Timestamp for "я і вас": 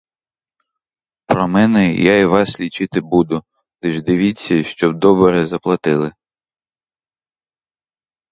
1.93-2.59